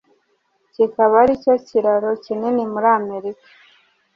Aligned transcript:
kikaba 0.73 1.15
aricyo 1.23 1.53
kiraro 1.67 2.09
kinini 2.23 2.63
muri 2.73 2.87
Amerika. 2.99 3.47